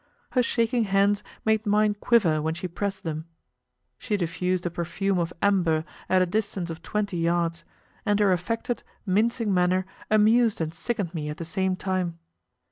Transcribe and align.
Her 0.31 0.41
shaking 0.41 0.85
hands 0.85 1.21
made 1.45 1.67
mine 1.67 1.93
quiver 1.93 2.41
when 2.41 2.55
she 2.55 2.67
pressed 2.67 3.03
them. 3.03 3.25
She 3.99 4.17
diffused 4.17 4.65
a 4.65 4.71
perfume 4.71 5.19
of 5.19 5.31
amber 5.43 5.85
at 6.09 6.23
a 6.23 6.25
distance 6.25 6.71
of 6.71 6.81
twenty 6.81 7.17
yards, 7.17 7.63
and 8.03 8.19
her 8.19 8.31
affected, 8.31 8.81
mincing 9.05 9.53
manner 9.53 9.85
amused 10.09 10.59
and 10.59 10.73
sickened 10.73 11.13
me 11.13 11.29
at 11.29 11.37
the 11.37 11.45
same 11.45 11.75
time. 11.75 12.17